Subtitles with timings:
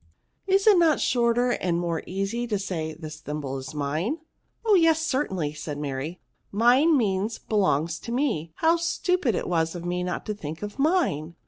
[0.47, 4.17] Is it not shorter and more easy to say, this thimble is mine?""
[4.65, 6.19] Oh yes, certainly," said Mary;
[6.51, 10.79] mine means, belongs to me; how stupid it was of me not to think of
[10.79, 11.35] mine